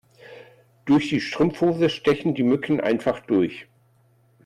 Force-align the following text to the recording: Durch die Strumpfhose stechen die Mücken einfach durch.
Durch 0.85 1.09
die 1.09 1.21
Strumpfhose 1.21 1.87
stechen 1.91 2.33
die 2.33 2.41
Mücken 2.41 2.79
einfach 2.81 3.19
durch. 3.19 3.67